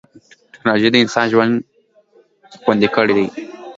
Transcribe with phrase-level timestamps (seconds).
[0.53, 1.53] ټکنالوجي د انسان ژوند
[2.63, 3.27] خوندي کړی دی.